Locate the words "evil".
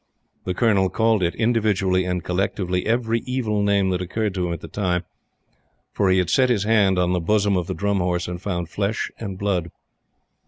3.27-3.61